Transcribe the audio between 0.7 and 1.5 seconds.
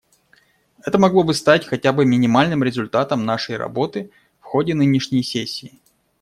Это могло бы